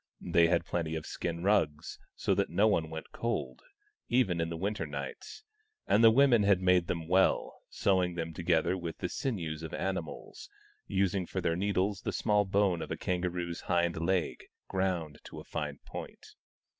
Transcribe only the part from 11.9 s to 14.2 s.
the small bone of a kangaroo's hind leg, 9 10 THE